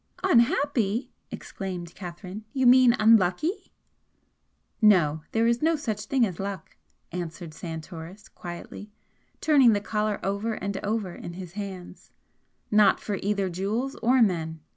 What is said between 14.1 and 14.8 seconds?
men!